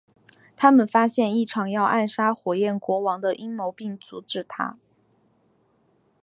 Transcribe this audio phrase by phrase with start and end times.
[0.57, 4.79] 他们发现一场要暗杀火焰国王的阴谋并阻止它。